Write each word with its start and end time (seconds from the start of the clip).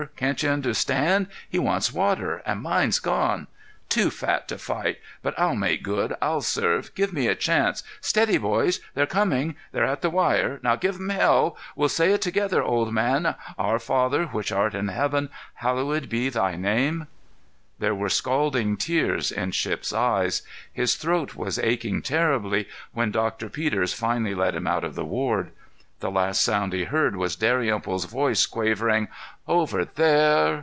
Can't 0.15 0.41
you 0.41 0.49
understand? 0.49 1.27
He 1.47 1.59
wants 1.59 1.93
water, 1.93 2.41
and 2.43 2.63
mine's 2.63 2.97
gone. 2.97 3.45
Too 3.87 4.09
fat 4.09 4.47
to 4.47 4.57
fight! 4.57 4.97
But 5.21 5.37
I'll 5.37 5.53
make 5.55 5.83
good; 5.83 6.15
I'll 6.19 6.41
serve. 6.41 6.95
Give 6.95 7.13
me 7.13 7.27
a 7.27 7.35
chance—Steady, 7.35 8.39
boys! 8.39 8.79
They're 8.95 9.05
coming. 9.05 9.57
They're 9.71 9.85
at 9.85 10.01
the 10.01 10.09
wire. 10.09 10.59
Now 10.63 10.75
give 10.75 10.95
'em 10.95 11.09
hell! 11.09 11.55
We'll 11.75 11.87
say 11.87 12.13
it 12.13 12.21
together, 12.23 12.63
old 12.63 12.91
man: 12.91 13.35
'Our 13.59 13.77
Father 13.77 14.25
which 14.25 14.51
art 14.51 14.73
in 14.73 14.87
heaven, 14.87 15.29
hallowed 15.55 16.09
be 16.09 16.29
thy 16.29 16.55
name—'" 16.55 17.05
There 17.77 17.93
were 17.95 18.09
scalding 18.09 18.77
tears 18.77 19.31
in 19.31 19.51
Shipp's 19.51 19.93
eyes; 19.93 20.41
his 20.73 20.95
throat 20.95 21.35
was 21.35 21.59
aching 21.59 22.01
terribly 22.01 22.67
when 22.91 23.11
Doctor 23.11 23.49
Peters 23.49 23.93
finally 23.93 24.33
led 24.33 24.55
him 24.55 24.65
out 24.65 24.83
of 24.83 24.95
the 24.95 25.05
ward. 25.05 25.51
The 25.99 26.09
last 26.09 26.41
sound 26.41 26.73
he 26.73 26.85
heard 26.85 27.15
was 27.15 27.35
Dalrymple's 27.35 28.05
voice 28.05 28.47
quavering: 28.47 29.07
"Over 29.47 29.85
there! 29.85 30.59